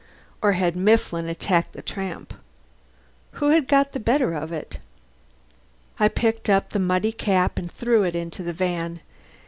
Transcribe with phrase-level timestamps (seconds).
[0.41, 2.33] Or had Mifflin attacked the tramp?
[3.33, 4.79] Who had got the better of it?
[5.99, 9.01] I picked up the muddy cap and threw it into the van.